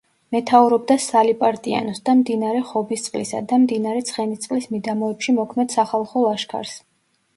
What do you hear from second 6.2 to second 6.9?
ლაშქარს.